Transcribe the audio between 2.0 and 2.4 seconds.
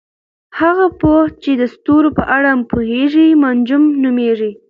په